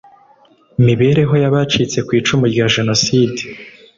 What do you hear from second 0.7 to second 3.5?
mibereho y abacitse ku icumu rya Jenoside